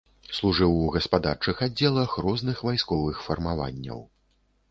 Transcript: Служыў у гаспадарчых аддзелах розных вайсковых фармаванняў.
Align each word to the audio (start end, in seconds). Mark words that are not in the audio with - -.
Служыў 0.35 0.71
у 0.75 0.87
гаспадарчых 0.95 1.59
аддзелах 1.65 2.15
розных 2.27 2.63
вайсковых 2.69 3.21
фармаванняў. 3.29 3.99